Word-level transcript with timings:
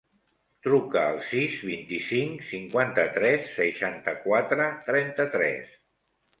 Truca 0.67 1.03
al 1.09 1.19
sis, 1.27 1.57
vint-i-cinc, 1.67 2.41
cinquanta-tres, 2.49 3.47
seixanta-quatre, 3.61 4.69
trenta-tres. 4.91 5.81